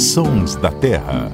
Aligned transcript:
Sons 0.00 0.56
da 0.56 0.72
Terra. 0.72 1.30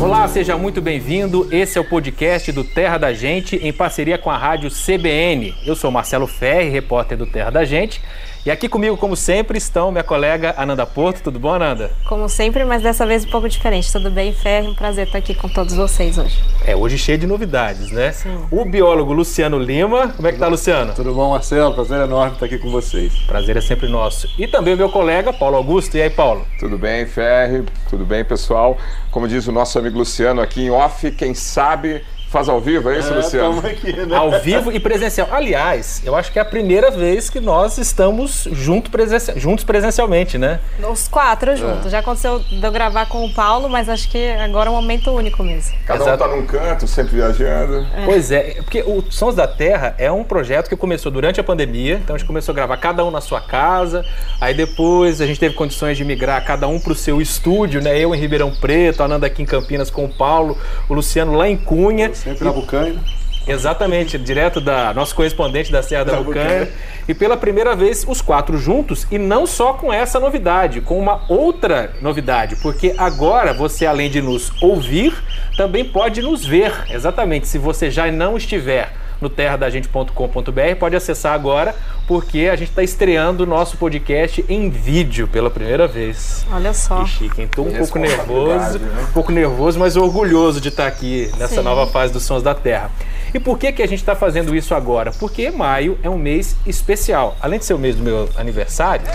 Olá, 0.00 0.28
seja 0.28 0.56
muito 0.56 0.80
bem-vindo. 0.80 1.48
Esse 1.50 1.76
é 1.76 1.80
o 1.80 1.84
podcast 1.84 2.52
do 2.52 2.62
Terra 2.62 2.98
da 2.98 3.12
Gente 3.12 3.56
em 3.56 3.72
parceria 3.72 4.16
com 4.16 4.30
a 4.30 4.38
rádio 4.38 4.70
CBN. 4.70 5.52
Eu 5.66 5.74
sou 5.74 5.90
Marcelo 5.90 6.28
Ferri, 6.28 6.70
repórter 6.70 7.18
do 7.18 7.26
Terra 7.26 7.50
da 7.50 7.64
Gente. 7.64 8.00
E 8.46 8.50
aqui 8.50 8.68
comigo, 8.68 8.94
como 8.98 9.16
sempre, 9.16 9.56
estão 9.56 9.90
minha 9.90 10.04
colega 10.04 10.54
Ananda 10.58 10.84
Porto. 10.84 11.22
Tudo 11.22 11.38
bom, 11.38 11.54
Ananda? 11.54 11.90
Como 12.06 12.28
sempre, 12.28 12.62
mas 12.62 12.82
dessa 12.82 13.06
vez 13.06 13.24
um 13.24 13.30
pouco 13.30 13.48
diferente. 13.48 13.90
Tudo 13.90 14.10
bem, 14.10 14.34
Ferri? 14.34 14.68
Um 14.68 14.74
prazer 14.74 15.06
estar 15.06 15.16
aqui 15.16 15.34
com 15.34 15.48
todos 15.48 15.74
vocês 15.74 16.18
hoje. 16.18 16.38
É, 16.62 16.76
hoje 16.76 16.98
cheio 16.98 17.16
de 17.16 17.26
novidades, 17.26 17.90
né? 17.90 18.12
Sim. 18.12 18.38
O 18.50 18.66
biólogo 18.66 19.14
Luciano 19.14 19.58
Lima. 19.58 20.08
Como 20.08 20.28
é 20.28 20.32
que 20.32 20.38
tá, 20.38 20.46
Luciano? 20.46 20.92
Tudo 20.92 21.14
bom, 21.14 21.30
Marcelo? 21.30 21.72
Prazer 21.72 22.02
enorme 22.02 22.34
estar 22.34 22.44
aqui 22.44 22.58
com 22.58 22.70
vocês. 22.70 23.14
Prazer 23.26 23.56
é 23.56 23.62
sempre 23.62 23.88
nosso. 23.88 24.28
E 24.38 24.46
também 24.46 24.74
o 24.74 24.76
meu 24.76 24.90
colega, 24.90 25.32
Paulo 25.32 25.56
Augusto. 25.56 25.96
E 25.96 26.02
aí, 26.02 26.10
Paulo? 26.10 26.46
Tudo 26.60 26.76
bem, 26.76 27.06
Ferri? 27.06 27.64
Tudo 27.88 28.04
bem, 28.04 28.26
pessoal? 28.26 28.76
Como 29.10 29.26
diz 29.26 29.46
o 29.46 29.52
nosso 29.52 29.78
amigo 29.78 29.96
Luciano 29.96 30.42
aqui 30.42 30.64
em 30.64 30.70
off, 30.70 31.10
quem 31.12 31.32
sabe 31.32 32.04
faz 32.34 32.48
ao 32.48 32.60
vivo, 32.60 32.90
é 32.90 32.98
isso, 32.98 33.12
É, 33.12 33.16
Luciano? 33.16 33.58
aqui, 33.64 33.92
né? 33.92 34.16
Ao 34.16 34.40
vivo 34.40 34.72
e 34.72 34.80
presencial. 34.80 35.28
Aliás, 35.30 36.02
eu 36.04 36.16
acho 36.16 36.32
que 36.32 36.38
é 36.40 36.42
a 36.42 36.44
primeira 36.44 36.90
vez 36.90 37.30
que 37.30 37.38
nós 37.38 37.78
estamos 37.78 38.48
junto 38.50 38.90
presenci- 38.90 39.38
juntos 39.38 39.64
presencialmente, 39.64 40.36
né? 40.36 40.58
Os 40.90 41.06
quatro 41.06 41.54
juntos. 41.56 41.92
Já 41.92 42.00
aconteceu 42.00 42.40
de 42.40 42.60
eu 42.60 42.72
gravar 42.72 43.06
com 43.06 43.24
o 43.24 43.32
Paulo, 43.32 43.68
mas 43.68 43.88
acho 43.88 44.08
que 44.10 44.30
agora 44.32 44.68
é 44.68 44.72
um 44.72 44.74
momento 44.74 45.12
único 45.12 45.44
mesmo. 45.44 45.76
Cada 45.86 46.00
um 46.00 46.06
Exato. 46.08 46.24
tá 46.24 46.28
num 46.28 46.44
canto, 46.44 46.88
sempre 46.88 47.14
viajando. 47.14 47.86
Pois 48.04 48.32
é, 48.32 48.54
porque 48.62 48.82
o 48.82 49.04
Sons 49.10 49.36
da 49.36 49.46
Terra 49.46 49.94
é 49.96 50.10
um 50.10 50.24
projeto 50.24 50.68
que 50.68 50.76
começou 50.76 51.12
durante 51.12 51.38
a 51.38 51.44
pandemia, 51.44 52.00
então 52.02 52.16
a 52.16 52.18
gente 52.18 52.26
começou 52.26 52.52
a 52.52 52.56
gravar 52.56 52.76
cada 52.78 53.04
um 53.04 53.12
na 53.12 53.20
sua 53.20 53.40
casa, 53.40 54.04
aí 54.40 54.54
depois 54.54 55.20
a 55.20 55.26
gente 55.26 55.38
teve 55.38 55.54
condições 55.54 55.96
de 55.96 56.04
migrar 56.04 56.44
cada 56.44 56.66
um 56.66 56.80
para 56.80 56.90
o 56.92 56.96
seu 56.96 57.20
estúdio, 57.20 57.80
né? 57.80 57.96
Eu 57.96 58.12
em 58.12 58.18
Ribeirão 58.18 58.50
Preto, 58.50 59.02
a 59.02 59.04
Ananda 59.06 59.28
aqui 59.28 59.40
em 59.40 59.46
Campinas 59.46 59.88
com 59.88 60.04
o 60.04 60.08
Paulo, 60.08 60.58
o 60.88 60.94
Luciano 60.94 61.36
lá 61.36 61.48
em 61.48 61.56
Cunha. 61.56 62.10
Sempre 62.24 62.44
na 62.44 62.52
Bucanha. 62.52 63.00
Exatamente, 63.46 64.18
direto 64.18 64.58
da 64.58 64.94
nosso 64.94 65.14
correspondente 65.14 65.70
da 65.70 65.82
Serra 65.82 66.04
da 66.04 66.16
Da. 66.16 66.68
E 67.06 67.12
pela 67.12 67.36
primeira 67.36 67.76
vez, 67.76 68.04
os 68.08 68.22
quatro 68.22 68.56
juntos, 68.56 69.06
e 69.10 69.18
não 69.18 69.46
só 69.46 69.74
com 69.74 69.92
essa 69.92 70.18
novidade, 70.18 70.80
com 70.80 70.98
uma 70.98 71.20
outra 71.28 71.92
novidade, 72.00 72.56
porque 72.56 72.94
agora 72.96 73.52
você, 73.52 73.84
além 73.84 74.08
de 74.08 74.22
nos 74.22 74.50
ouvir, 74.62 75.12
também 75.58 75.84
pode 75.84 76.22
nos 76.22 76.44
ver. 76.44 76.72
Exatamente, 76.90 77.46
se 77.46 77.58
você 77.58 77.90
já 77.90 78.10
não 78.10 78.38
estiver 78.38 79.03
no 79.24 79.30
terradagente.com.br, 79.30 80.76
pode 80.78 80.94
acessar 80.94 81.32
agora, 81.32 81.74
porque 82.06 82.50
a 82.52 82.56
gente 82.56 82.68
está 82.68 82.82
estreando 82.82 83.44
o 83.44 83.46
nosso 83.46 83.78
podcast 83.78 84.44
em 84.48 84.68
vídeo 84.68 85.26
pela 85.26 85.50
primeira 85.50 85.88
vez. 85.88 86.46
Olha 86.52 86.74
só. 86.74 87.02
Que 87.02 87.08
chique, 87.08 87.40
hein? 87.40 87.48
Tô 87.48 87.62
um 87.62 87.72
pouco 87.72 87.98
nervoso, 87.98 88.78
né? 88.78 89.06
um 89.08 89.12
pouco 89.12 89.32
nervoso, 89.32 89.78
mas 89.78 89.96
orgulhoso 89.96 90.60
de 90.60 90.68
estar 90.68 90.86
aqui 90.86 91.30
nessa 91.38 91.56
Sim. 91.56 91.62
nova 91.62 91.86
fase 91.86 92.12
dos 92.12 92.22
Sons 92.22 92.42
da 92.42 92.54
Terra. 92.54 92.90
E 93.32 93.40
por 93.40 93.58
que, 93.58 93.72
que 93.72 93.82
a 93.82 93.88
gente 93.88 93.98
está 93.98 94.14
fazendo 94.14 94.54
isso 94.54 94.74
agora? 94.74 95.10
Porque 95.10 95.50
maio 95.50 95.98
é 96.02 96.10
um 96.10 96.18
mês 96.18 96.54
especial. 96.66 97.36
Além 97.40 97.58
de 97.58 97.64
ser 97.64 97.74
o 97.74 97.78
mês 97.78 97.96
do 97.96 98.02
meu 98.02 98.28
aniversário, 98.36 99.06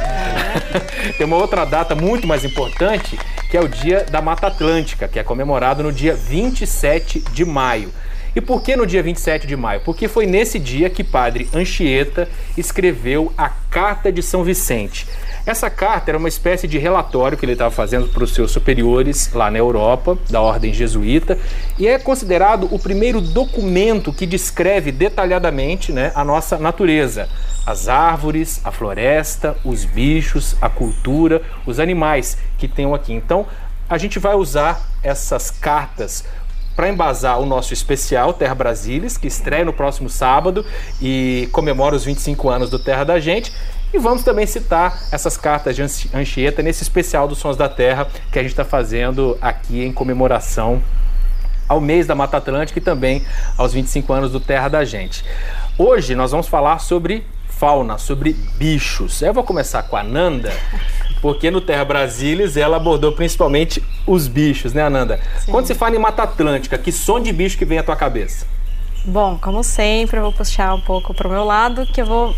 tem 1.17 1.25
uma 1.25 1.37
outra 1.37 1.63
data 1.65 1.93
muito 1.93 2.27
mais 2.27 2.43
importante, 2.43 3.17
que 3.49 3.55
é 3.55 3.61
o 3.61 3.69
Dia 3.69 4.05
da 4.09 4.21
Mata 4.21 4.47
Atlântica, 4.47 5.07
que 5.07 5.19
é 5.19 5.23
comemorado 5.23 5.83
no 5.83 5.91
dia 5.91 6.15
27 6.15 7.19
de 7.31 7.45
maio. 7.45 7.93
E 8.35 8.41
por 8.41 8.61
que 8.61 8.75
no 8.75 8.85
dia 8.85 9.01
27 9.01 9.47
de 9.47 9.55
maio? 9.55 9.81
Porque 9.81 10.07
foi 10.07 10.25
nesse 10.25 10.59
dia 10.59 10.89
que 10.89 11.03
Padre 11.03 11.49
Anchieta 11.53 12.29
escreveu 12.57 13.33
a 13.37 13.49
Carta 13.49 14.11
de 14.11 14.21
São 14.21 14.43
Vicente. 14.43 15.07
Essa 15.45 15.69
carta 15.69 16.11
era 16.11 16.17
uma 16.17 16.27
espécie 16.27 16.67
de 16.67 16.77
relatório 16.77 17.37
que 17.37 17.43
ele 17.43 17.53
estava 17.53 17.71
fazendo 17.71 18.07
para 18.09 18.23
os 18.23 18.35
seus 18.35 18.51
superiores 18.51 19.31
lá 19.33 19.49
na 19.49 19.57
Europa, 19.57 20.17
da 20.29 20.39
ordem 20.41 20.71
jesuíta, 20.71 21.39
e 21.77 21.87
é 21.87 21.97
considerado 21.97 22.67
o 22.71 22.77
primeiro 22.77 23.19
documento 23.19 24.13
que 24.13 24.27
descreve 24.27 24.91
detalhadamente 24.91 25.91
né, 25.91 26.11
a 26.13 26.23
nossa 26.23 26.57
natureza. 26.57 27.27
As 27.65 27.87
árvores, 27.87 28.61
a 28.63 28.71
floresta, 28.71 29.57
os 29.63 29.85
bichos, 29.85 30.55
a 30.61 30.69
cultura, 30.69 31.41
os 31.65 31.79
animais 31.79 32.37
que 32.57 32.67
tem 32.67 32.93
aqui. 32.93 33.13
Então, 33.13 33.47
a 33.89 33.97
gente 33.97 34.19
vai 34.19 34.35
usar 34.35 34.87
essas 35.01 35.49
cartas 35.49 36.23
para 36.79 36.87
embasar 36.87 37.41
o 37.41 37.45
nosso 37.45 37.73
especial 37.73 38.31
Terra 38.31 38.55
Brasilis, 38.55 39.17
que 39.17 39.27
estreia 39.27 39.65
no 39.65 39.73
próximo 39.73 40.09
sábado 40.09 40.65
e 41.01 41.49
comemora 41.51 41.93
os 41.93 42.05
25 42.05 42.49
anos 42.49 42.69
do 42.69 42.79
Terra 42.79 43.03
da 43.03 43.19
Gente. 43.19 43.51
E 43.93 43.99
vamos 43.99 44.23
também 44.23 44.45
citar 44.47 44.97
essas 45.11 45.35
cartas 45.35 45.75
de 45.75 45.81
Anchi- 45.81 46.09
Anchieta 46.13 46.63
nesse 46.63 46.81
especial 46.81 47.27
dos 47.27 47.37
Sons 47.37 47.57
da 47.57 47.67
Terra 47.67 48.07
que 48.31 48.39
a 48.39 48.41
gente 48.41 48.51
está 48.51 48.63
fazendo 48.63 49.37
aqui 49.41 49.83
em 49.83 49.91
comemoração 49.91 50.81
ao 51.67 51.81
mês 51.81 52.07
da 52.07 52.15
Mata 52.15 52.37
Atlântica 52.37 52.79
e 52.79 52.81
também 52.81 53.25
aos 53.57 53.73
25 53.73 54.13
anos 54.13 54.31
do 54.31 54.39
Terra 54.39 54.69
da 54.69 54.85
Gente. 54.85 55.25
Hoje 55.77 56.15
nós 56.15 56.31
vamos 56.31 56.47
falar 56.47 56.79
sobre 56.79 57.27
fauna, 57.49 57.97
sobre 57.97 58.31
bichos. 58.57 59.21
Eu 59.21 59.33
vou 59.33 59.43
começar 59.43 59.83
com 59.83 59.97
a 59.97 60.01
Nanda, 60.03 60.53
porque 61.21 61.51
no 61.51 61.61
Terra 61.61 61.85
Brasilis 61.85 62.57
ela 62.57 62.77
abordou 62.77 63.11
principalmente 63.11 63.83
os 64.05 64.27
bichos, 64.27 64.73
né, 64.73 64.81
Ananda? 64.81 65.19
Quando 65.49 65.67
se 65.67 65.75
fala 65.75 65.95
em 65.95 65.99
Mata 65.99 66.23
Atlântica, 66.23 66.77
que 66.77 66.91
som 66.91 67.19
de 67.19 67.31
bicho 67.31 67.57
que 67.57 67.65
vem 67.65 67.77
à 67.77 67.83
tua 67.83 67.95
cabeça? 67.95 68.45
Bom, 69.05 69.37
como 69.41 69.63
sempre, 69.63 70.17
eu 70.17 70.23
vou 70.23 70.33
puxar 70.33 70.73
um 70.73 70.81
pouco 70.81 71.13
pro 71.13 71.29
meu 71.29 71.43
lado, 71.43 71.85
que 71.85 72.01
eu 72.01 72.05
vou. 72.05 72.35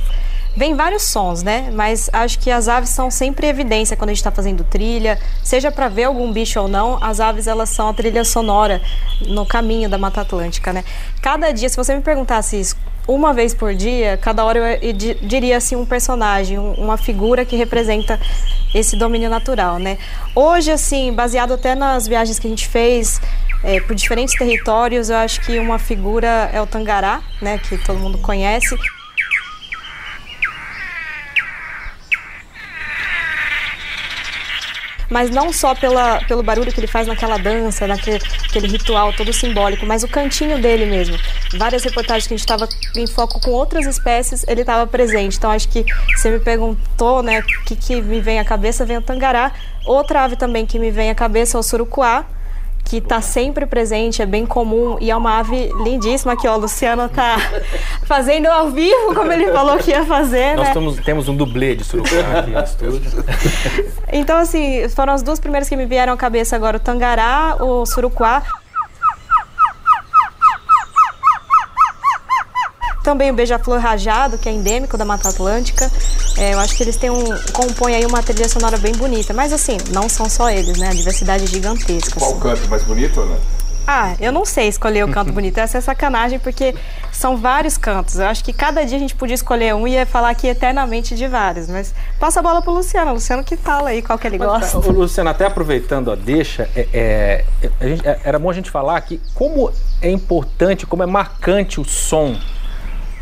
Vem 0.55 0.75
vários 0.75 1.03
sons, 1.03 1.43
né? 1.43 1.71
Mas 1.73 2.09
acho 2.11 2.37
que 2.37 2.51
as 2.51 2.67
aves 2.67 2.89
são 2.89 3.09
sempre 3.09 3.47
evidência 3.47 3.95
quando 3.95 4.09
a 4.09 4.13
gente 4.13 4.19
está 4.19 4.31
fazendo 4.31 4.63
trilha, 4.65 5.17
seja 5.41 5.71
para 5.71 5.87
ver 5.87 6.03
algum 6.03 6.31
bicho 6.31 6.59
ou 6.59 6.67
não, 6.67 7.01
as 7.01 7.21
aves 7.21 7.47
elas 7.47 7.69
são 7.69 7.87
a 7.87 7.93
trilha 7.93 8.25
sonora 8.25 8.81
no 9.27 9.45
caminho 9.45 9.89
da 9.89 9.97
Mata 9.97 10.21
Atlântica, 10.21 10.73
né? 10.73 10.83
Cada 11.21 11.51
dia, 11.51 11.69
se 11.69 11.77
você 11.77 11.95
me 11.95 12.01
perguntasse 12.01 12.59
isso 12.59 12.75
uma 13.13 13.33
vez 13.33 13.53
por 13.53 13.73
dia, 13.75 14.17
cada 14.17 14.43
hora 14.45 14.79
eu 14.81 14.93
di- 14.93 15.15
diria 15.21 15.57
assim 15.57 15.75
um 15.75 15.85
personagem, 15.85 16.57
um- 16.57 16.73
uma 16.73 16.97
figura 16.97 17.43
que 17.45 17.55
representa 17.55 18.19
esse 18.73 18.95
domínio 18.95 19.29
natural, 19.29 19.77
né? 19.79 19.97
Hoje, 20.33 20.71
assim, 20.71 21.11
baseado 21.13 21.53
até 21.53 21.75
nas 21.75 22.07
viagens 22.07 22.39
que 22.39 22.47
a 22.47 22.49
gente 22.49 22.67
fez 22.67 23.19
é, 23.63 23.79
por 23.79 23.95
diferentes 23.95 24.35
territórios, 24.35 25.09
eu 25.11 25.17
acho 25.17 25.39
que 25.41 25.59
uma 25.59 25.77
figura 25.77 26.49
é 26.51 26.59
o 26.59 26.65
tangará, 26.65 27.21
né? 27.41 27.59
Que 27.59 27.77
todo 27.77 27.99
mundo 27.99 28.17
conhece. 28.17 28.75
Mas 35.09 35.29
não 35.29 35.51
só 35.51 35.75
pela, 35.75 36.23
pelo 36.23 36.41
barulho 36.41 36.71
que 36.71 36.79
ele 36.79 36.87
faz 36.87 37.05
naquela 37.05 37.37
dança, 37.37 37.85
naquele 37.85 38.17
aquele 38.47 38.67
ritual 38.67 39.11
todo 39.13 39.31
simbólico, 39.33 39.85
mas 39.85 40.03
o 40.03 40.07
cantinho 40.07 40.61
dele 40.61 40.85
mesmo. 40.85 41.17
Várias 41.57 41.83
reportagens 41.83 42.27
que 42.27 42.33
a 42.33 42.37
gente 42.37 42.45
estava 42.45 42.67
em 42.95 43.07
foco 43.07 43.39
com 43.39 43.51
outras 43.51 43.85
espécies, 43.85 44.45
ele 44.47 44.61
estava 44.61 44.85
presente. 44.87 45.37
Então 45.37 45.51
acho 45.51 45.69
que 45.69 45.85
você 46.15 46.29
me 46.29 46.39
perguntou, 46.39 47.23
né, 47.23 47.39
o 47.39 47.63
que, 47.65 47.75
que 47.75 48.01
me 48.01 48.19
vem 48.19 48.39
à 48.39 48.45
cabeça, 48.45 48.85
vem 48.85 48.97
o 48.97 49.01
tangará. 49.01 49.51
Outra 49.85 50.23
ave 50.23 50.35
também 50.35 50.65
que 50.65 50.77
me 50.77 50.91
vem 50.91 51.09
à 51.09 51.15
cabeça 51.15 51.57
é 51.57 51.59
o 51.59 51.63
surucuá, 51.63 52.25
que 52.83 52.97
está 52.97 53.21
sempre 53.21 53.65
presente, 53.65 54.21
é 54.21 54.25
bem 54.25 54.45
comum 54.45 54.97
e 54.99 55.09
é 55.11 55.15
uma 55.15 55.39
ave 55.39 55.71
lindíssima 55.83 56.35
que 56.35 56.47
ó, 56.47 56.55
o 56.55 56.59
Luciano 56.59 57.07
tá 57.07 57.37
fazendo 58.05 58.47
ao 58.47 58.69
vivo, 58.69 59.13
como 59.13 59.31
ele 59.31 59.51
falou 59.51 59.77
que 59.77 59.91
ia 59.91 60.05
fazer, 60.05 60.55
Nós 60.55 60.67
né? 60.67 60.73
temos, 60.73 60.95
temos 60.97 61.29
um 61.29 61.35
dublê 61.35 61.75
de 61.75 61.83
surucuá 61.83 62.39
aqui 62.39 62.51
no 62.51 62.59
estúdio. 62.59 63.25
Então, 64.11 64.37
assim, 64.37 64.89
foram 64.89 65.13
as 65.13 65.23
duas 65.23 65.39
primeiras 65.39 65.69
que 65.69 65.77
me 65.77 65.85
vieram 65.85 66.11
à 66.11 66.17
cabeça 66.17 66.55
agora: 66.55 66.77
o 66.77 66.79
tangará, 66.79 67.55
o 67.61 67.85
surucuá. 67.85 68.43
Também 73.11 73.29
o 73.29 73.33
beija-flor 73.33 73.77
rajado, 73.77 74.37
que 74.37 74.47
é 74.47 74.53
endêmico 74.53 74.97
da 74.97 75.03
Mata 75.03 75.27
Atlântica. 75.27 75.91
É, 76.37 76.53
eu 76.53 76.59
acho 76.61 76.73
que 76.73 76.81
eles 76.81 76.95
têm 76.95 77.09
um, 77.09 77.25
compõem 77.51 77.93
aí 77.95 78.05
uma 78.05 78.23
trilha 78.23 78.47
sonora 78.47 78.77
bem 78.77 78.93
bonita. 78.93 79.33
Mas, 79.33 79.51
assim, 79.51 79.75
não 79.91 80.07
são 80.07 80.29
só 80.29 80.49
eles, 80.49 80.77
né? 80.77 80.87
A 80.87 80.93
diversidade 80.93 81.43
é 81.43 81.47
gigantesca. 81.47 82.17
Qual 82.17 82.31
assim. 82.31 82.39
canto 82.39 82.69
mais 82.69 82.83
bonito, 82.83 83.19
né? 83.25 83.37
Ah, 83.85 84.15
eu 84.17 84.31
não 84.31 84.45
sei 84.45 84.69
escolher 84.69 85.03
o 85.03 85.09
canto 85.11 85.33
bonito. 85.33 85.57
Essa 85.57 85.79
é 85.79 85.81
sacanagem, 85.81 86.39
porque 86.39 86.73
são 87.11 87.35
vários 87.35 87.77
cantos. 87.77 88.17
Eu 88.17 88.27
acho 88.27 88.45
que 88.45 88.53
cada 88.53 88.85
dia 88.85 88.95
a 88.95 88.99
gente 89.01 89.13
podia 89.13 89.35
escolher 89.35 89.75
um 89.75 89.85
e 89.85 89.95
ia 89.95 90.05
falar 90.05 90.29
aqui 90.29 90.47
eternamente 90.47 91.13
de 91.13 91.27
vários. 91.27 91.67
Mas 91.67 91.93
passa 92.17 92.39
a 92.39 92.43
bola 92.43 92.61
pro 92.61 92.71
Luciano. 92.71 93.11
Luciano 93.11 93.43
que 93.43 93.57
fala 93.57 93.89
aí 93.89 94.01
qual 94.01 94.17
que 94.17 94.25
ele 94.25 94.37
gosta. 94.37 94.77
Ô, 94.77 94.91
Luciano, 94.91 95.29
até 95.29 95.45
aproveitando 95.45 96.09
a 96.09 96.15
deixa, 96.15 96.69
é, 96.73 96.87
é, 96.93 97.45
a 97.77 97.85
gente- 97.85 98.07
é, 98.07 98.21
era 98.23 98.39
bom 98.39 98.49
a 98.49 98.53
gente 98.53 98.71
falar 98.71 99.01
que 99.01 99.19
como 99.35 99.69
é 100.01 100.09
importante, 100.09 100.85
como 100.85 101.03
é 101.03 101.05
marcante 101.05 101.81
o 101.81 101.83
som 101.83 102.37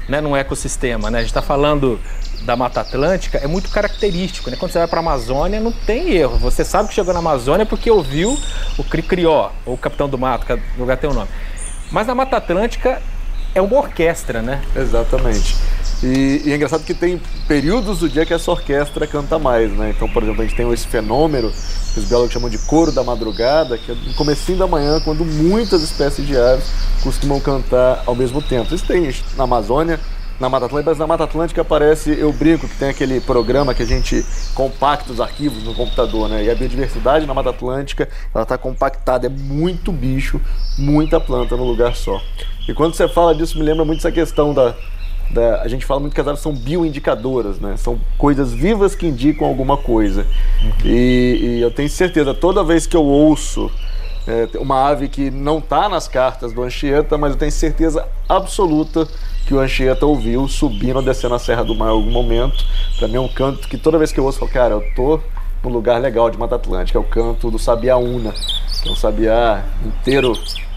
né, 0.10 0.20
num 0.20 0.36
ecossistema. 0.36 1.10
Né? 1.10 1.20
A 1.20 1.22
gente 1.22 1.30
está 1.30 1.42
falando 1.42 2.00
da 2.42 2.56
Mata 2.56 2.82
Atlântica, 2.82 3.38
é 3.38 3.48
muito 3.48 3.70
característico. 3.70 4.50
Né? 4.50 4.58
Quando 4.58 4.72
você 4.72 4.80
vai 4.80 4.88
para 4.88 5.00
a 5.00 5.04
Amazônia, 5.04 5.60
não 5.60 5.72
tem 5.72 6.12
erro. 6.12 6.38
Você 6.40 6.66
sabe 6.66 6.90
que 6.90 6.96
chegou 6.96 7.14
na 7.14 7.20
Amazônia 7.20 7.66
porque 7.66 7.90
ouviu 7.92 8.38
o 8.78 8.84
Cricrió, 8.84 9.52
ou 9.66 9.76
o 9.76 9.78
Capitão 9.78 10.10
do 10.10 10.18
Mato, 10.18 10.46
cada 10.46 10.62
lugar 10.78 10.98
tem 10.98 11.10
um 11.10 11.14
nome. 11.14 11.30
Mas 11.92 12.08
na 12.08 12.16
Mata 12.16 12.38
Atlântica 12.38 13.02
é 13.54 13.62
uma 13.62 13.78
orquestra, 13.78 14.42
né? 14.42 14.62
Exatamente. 14.76 15.56
E, 16.02 16.44
e, 16.46 16.52
é 16.52 16.56
engraçado 16.56 16.84
que 16.84 16.94
tem 16.94 17.22
períodos 17.48 18.00
do 18.00 18.10
dia 18.10 18.26
que 18.26 18.34
essa 18.34 18.50
orquestra 18.50 19.06
canta 19.06 19.38
mais, 19.38 19.72
né? 19.72 19.94
Então, 19.96 20.08
por 20.08 20.24
exemplo, 20.24 20.42
a 20.42 20.46
gente 20.46 20.56
tem 20.56 20.72
esse 20.72 20.88
fenômeno 20.88 21.52
que 21.94 22.00
os 22.00 22.06
biólogos 22.06 22.32
chamam 22.32 22.50
de 22.50 22.58
coro 22.60 22.92
da 22.92 23.04
madrugada, 23.04 23.78
que 23.78 23.92
é 23.92 23.96
no 23.96 24.14
comecinho 24.14 24.58
da 24.58 24.68
manhã, 24.68 25.02
quando 25.02 25.26
muitas 25.26 25.84
espécies 25.84 26.26
de 26.26 26.38
aves 26.38 26.66
costumam 27.04 27.40
cantar 27.42 28.04
ao 28.06 28.16
mesmo 28.16 28.42
tempo. 28.42 28.74
Isso 28.74 28.86
tem 28.86 29.14
na 29.36 29.44
Amazônia, 29.44 30.00
na 30.40 30.48
Mata 30.48 30.68
Atlântica, 30.68 30.92
mas 30.92 31.00
na 31.00 31.08
Mata 31.08 31.24
Atlântica 31.26 31.62
aparece, 31.62 32.18
eu 32.18 32.32
brinco, 32.32 32.66
que 32.66 32.76
tem 32.78 32.90
aquele 32.90 33.20
programa 33.20 33.74
que 33.74 33.84
a 33.84 33.86
gente 33.86 34.26
compacta 34.56 35.12
os 35.12 35.20
arquivos 35.20 35.64
no 35.64 35.76
computador, 35.76 36.30
né? 36.30 36.46
E 36.46 36.50
a 36.50 36.56
biodiversidade 36.56 37.26
na 37.26 37.34
Mata 37.34 37.50
Atlântica, 37.50 38.08
ela 38.34 38.44
está 38.44 38.58
compactada, 38.58 39.28
é 39.28 39.30
muito 39.30 39.92
bicho, 39.92 40.40
muita 40.78 41.20
planta 41.20 41.58
no 41.58 41.66
lugar 41.66 41.94
só. 41.94 42.22
E 42.70 42.74
quando 42.74 42.94
você 42.94 43.10
fala 43.10 43.36
disso, 43.36 43.58
me 43.58 43.66
lembra 43.66 43.84
muito 43.84 44.00
essa 44.00 44.12
questão 44.12 44.54
da, 44.54 44.74
da, 45.30 45.62
a 45.62 45.68
gente 45.68 45.86
fala 45.86 46.00
muito 46.00 46.14
que 46.14 46.22
as 46.22 46.28
aves 46.28 46.42
são 46.42 46.54
bioindicadoras, 46.54 47.60
né? 47.60 47.76
São 47.78 48.00
coisas 48.18 48.52
vivas 48.54 48.96
que 48.96 49.08
indicam 49.08 49.48
alguma 49.48 49.78
coisa. 49.78 50.26
Uhum. 50.64 50.72
E, 50.86 51.40
e, 51.42 51.62
eu 51.62 51.72
tenho 51.72 51.90
certeza, 51.90 52.34
toda 52.34 52.64
vez 52.64 52.88
que 52.88 52.98
eu 52.98 53.04
ouço 53.04 53.72
é, 54.28 54.48
uma 54.60 54.88
ave 54.88 55.08
que 55.08 55.30
não 55.32 55.60
está 55.60 55.88
nas 55.88 56.08
cartas 56.08 56.54
do 56.54 56.64
Anchieta, 56.64 57.18
mas 57.18 57.34
eu 57.34 57.38
tenho 57.38 57.52
certeza 57.52 58.08
absoluta 58.28 59.08
que 59.46 59.54
o 59.54 59.60
Anchieta 59.60 60.06
ouviu 60.06 60.48
subindo 60.48 60.98
ou 60.98 61.02
descendo 61.02 61.36
a 61.36 61.40
Serra 61.40 61.64
do 61.64 61.76
Mar 61.76 61.88
em 61.88 61.92
algum 61.92 62.12
momento. 62.12 62.64
Para 62.98 63.08
mim 63.08 63.16
é 63.16 63.20
um 63.20 63.28
canto 63.28 63.68
que 63.68 63.78
toda 63.78 63.98
vez 63.98 64.12
que 64.12 64.20
eu 64.20 64.26
ouço, 64.26 64.38
eu 64.38 64.48
falo, 64.48 64.52
cara, 64.52 64.74
eu 64.76 64.84
tô 64.96 65.20
num 65.64 65.72
lugar 65.72 66.00
legal 66.00 66.30
de 66.30 66.38
Mata 66.38 66.56
Atlântica, 66.56 66.98
é 66.98 67.02
o 67.02 67.04
canto 67.04 67.50
do 67.52 67.60
Sabiaúna, 67.60 68.34
que 68.82 68.90
é 68.90 68.92
um 68.92 68.96
sabiá 68.96 69.64
inteiro 69.86 70.34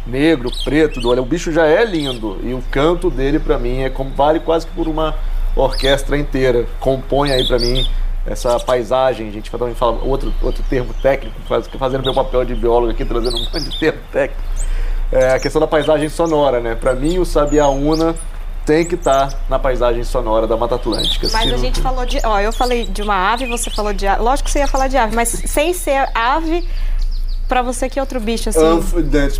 negro, 0.07 0.51
preto, 0.65 1.01
do 1.01 1.09
olho. 1.09 1.23
O 1.23 1.27
bicho 1.27 1.53
já 1.53 1.67
é 1.67 1.85
lindo 1.85 2.39
e 2.43 2.55
o 2.55 2.63
canto 2.71 3.11
dele 3.11 3.39
para 3.39 3.59
mim 3.59 3.83
é 3.83 3.91
como 3.91 4.11
vale 4.11 4.41
quase 4.41 4.67
que 4.67 4.73
por 4.73 4.89
uma 4.89 5.15
orquestra 5.55 6.17
inteira. 6.17 6.67
Compõe 6.81 7.31
aí 7.31 7.47
para 7.47 7.59
mim 7.59 7.89
essa 8.27 8.59
paisagem. 8.61 9.29
A 9.29 9.33
gente 9.33 9.51
também 9.51 9.75
fala 9.75 10.03
outro 10.03 10.33
outro 10.43 10.63
termo 10.69 10.95
técnico, 10.95 11.37
faz, 11.49 11.67
fazendo 11.67 12.03
meu 12.03 12.15
papel 12.15 12.45
de 12.45 12.55
biólogo 12.55 12.93
aqui 12.93 13.05
trazendo 13.05 13.37
um 13.37 13.41
monte 13.41 13.61
de 13.61 13.79
termo 13.79 14.01
técnico. 14.11 14.43
É 15.11 15.35
a 15.35 15.41
questão 15.41 15.61
da 15.61 15.67
paisagem 15.67 16.09
sonora, 16.09 16.61
né? 16.61 16.75
Para 16.75 16.95
mim 16.95 17.19
o 17.19 17.25
Sabiaúna 17.25 18.15
tem 18.65 18.85
que 18.85 18.95
estar 18.95 19.29
tá 19.29 19.39
na 19.49 19.59
paisagem 19.59 20.05
sonora 20.05 20.47
da 20.47 20.57
Mata 20.57 20.77
Atlântica. 20.77 21.29
Mas 21.33 21.53
a 21.53 21.57
gente 21.57 21.81
falou 21.81 22.07
de. 22.07 22.19
Ó, 22.25 22.41
eu 22.41 22.53
falei 22.53 22.87
de 22.87 23.03
uma 23.03 23.33
ave, 23.33 23.47
você 23.47 23.71
falou 23.71 23.93
de 23.93 24.07
ave. 24.07 24.23
Lógico 24.23 24.47
que 24.47 24.53
você 24.53 24.61
ia 24.61 24.69
falar 24.69 24.89
de 24.89 24.97
ave, 24.97 25.15
mas 25.15 25.29
sem 25.29 25.75
ser 25.75 26.09
ave, 26.15 26.67
para 27.49 27.63
você 27.63 27.89
que 27.89 27.99
é 27.99 28.03
outro 28.03 28.21
bicho 28.21 28.49
assim? 28.49 28.61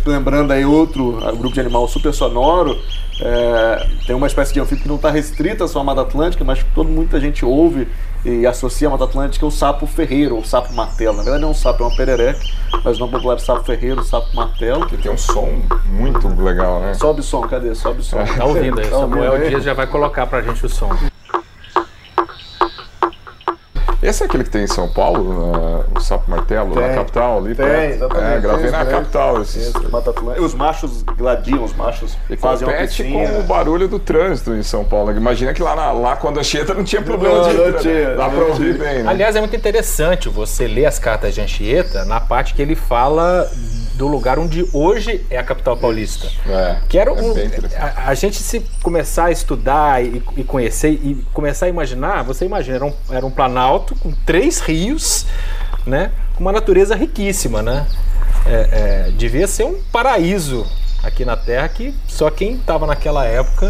lembrando 0.09 0.51
aí 0.51 0.65
outro 0.65 1.19
grupo 1.37 1.53
de 1.53 1.59
animal 1.59 1.87
super 1.87 2.13
sonoro, 2.13 2.77
é, 3.21 3.87
tem 4.05 4.15
uma 4.15 4.27
espécie 4.27 4.53
de 4.53 4.59
anfíbio 4.59 4.83
que 4.83 4.89
não 4.89 4.95
está 4.95 5.09
restrita 5.09 5.67
só 5.67 5.79
à 5.79 5.83
Mata 5.83 6.01
Atlântica, 6.01 6.43
mas 6.43 6.61
que 6.61 6.69
todo, 6.73 6.89
muita 6.89 7.19
gente 7.19 7.45
ouve 7.45 7.87
e 8.25 8.45
associa 8.45 8.87
a 8.87 8.91
Mata 8.91 9.03
Atlântica 9.03 9.45
o 9.45 9.51
sapo 9.51 9.85
ferreiro, 9.85 10.35
ou 10.35 10.43
sapo 10.43 10.73
martelo. 10.73 11.17
Na 11.17 11.23
verdade 11.23 11.41
não 11.41 11.49
é 11.49 11.51
um 11.51 11.55
sapo, 11.55 11.83
é 11.83 11.87
uma 11.87 11.95
perereca, 11.95 12.39
mas 12.83 12.97
não 12.97 13.09
popular 13.09 13.39
sapo 13.39 13.63
ferreiro, 13.63 14.03
sapo 14.03 14.35
martelo. 14.35 14.87
Que 14.87 14.97
tem 14.97 15.11
um 15.11 15.17
som 15.17 15.61
muito 15.87 16.27
legal, 16.41 16.79
né? 16.79 16.93
Sobe 16.93 17.19
o 17.19 17.23
som, 17.23 17.41
cadê? 17.41 17.75
Sobe 17.75 17.99
o 17.99 18.03
som. 18.03 18.17
Tá 18.23 18.45
ouvindo 18.45 18.79
aí, 18.79 18.87
tá 18.87 18.99
Samuel 18.99 19.49
Dias 19.49 19.63
já 19.63 19.73
vai 19.73 19.87
colocar 19.87 20.25
pra 20.25 20.41
gente 20.41 20.65
o 20.65 20.69
som. 20.69 20.89
Esse 24.03 24.23
é 24.23 24.25
aquele 24.25 24.43
que 24.43 24.49
tem 24.49 24.63
em 24.63 24.67
São 24.67 24.87
Paulo, 24.89 25.51
na, 25.51 25.99
o 25.99 26.01
Sapo 26.01 26.29
Martelo, 26.29 26.73
tem, 26.73 26.87
na 26.87 26.95
capital 26.95 27.37
ali? 27.37 27.55
Tem, 27.55 27.65
perto. 27.65 27.93
exatamente. 27.93 28.33
É, 28.33 28.39
gravei 28.39 28.71
na 28.71 28.85
capital. 28.85 29.41
Esses... 29.41 29.73
Os 30.39 30.53
machos 30.53 31.03
gladiam, 31.03 31.63
os 31.63 31.73
machos 31.73 32.17
e 32.29 32.35
fazem 32.35 32.67
piscina. 32.67 33.09
com 33.09 33.39
o 33.39 33.43
barulho 33.43 33.87
do 33.87 33.99
trânsito 33.99 34.53
em 34.53 34.63
São 34.63 34.83
Paulo. 34.83 35.11
Imagina 35.11 35.53
que 35.53 35.63
lá, 35.63 35.75
na, 35.75 35.91
lá 35.91 36.15
quando 36.17 36.37
a 36.37 36.41
Anchieta 36.41 36.73
não 36.73 36.83
tinha 36.83 37.01
problema 37.01 37.43
não, 37.43 37.49
de 37.49 37.71
não 37.71 37.79
tinha, 37.79 38.15
Dá 38.15 38.29
pra 38.29 38.43
ouvir 38.45 38.77
bem, 38.77 39.03
né? 39.03 39.09
Aliás, 39.09 39.35
é 39.35 39.39
muito 39.39 39.55
interessante 39.55 40.27
você 40.27 40.67
ler 40.67 40.85
as 40.85 40.99
cartas 40.99 41.33
de 41.33 41.39
Anchieta 41.41 42.03
na 42.03 42.19
parte 42.19 42.53
que 42.53 42.61
ele 42.61 42.75
fala 42.75 43.49
do 43.93 44.07
lugar 44.07 44.39
onde 44.39 44.67
hoje 44.73 45.25
é 45.29 45.37
a 45.37 45.43
capital 45.43 45.77
paulista. 45.77 46.27
É, 46.47 46.77
que 46.89 46.97
era 46.97 47.13
um, 47.13 47.37
é 47.37 47.77
a, 47.77 48.09
a, 48.09 48.13
gente 48.13 48.37
se 48.37 48.59
começar 48.81 49.25
a 49.25 49.31
estudar 49.31 50.03
e, 50.03 50.21
e, 50.35 50.43
conhecer 50.43 50.89
e 50.89 51.25
começar 51.33 51.67
a 51.67 51.69
imaginar, 51.69 52.23
você 52.23 52.45
imagina, 52.45 52.77
era 52.77 52.85
um, 52.85 52.93
era 53.09 53.25
um 53.25 53.31
planalto 53.31 53.95
com 53.95 54.11
três 54.25 54.59
rios, 54.59 55.25
né? 55.85 56.11
Com 56.35 56.41
uma 56.41 56.51
natureza 56.51 56.95
riquíssima, 56.95 57.61
né? 57.61 57.85
É, 58.45 59.07
é, 59.07 59.11
devia 59.11 59.47
ser 59.47 59.65
um 59.65 59.79
paraíso 59.91 60.65
aqui 61.03 61.23
na 61.23 61.37
Terra 61.37 61.67
que 61.69 61.93
só 62.07 62.29
quem 62.29 62.55
estava 62.55 62.87
naquela 62.87 63.25
época 63.25 63.67